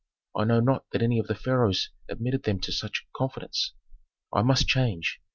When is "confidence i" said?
3.15-4.41